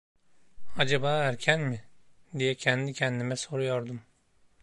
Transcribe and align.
Acaba 0.77 1.11
erken 1.11 1.61
mi, 1.69 1.79
diye 2.37 2.55
kendi 2.55 2.93
kendime 2.93 3.35
soruyordum. 3.35 4.01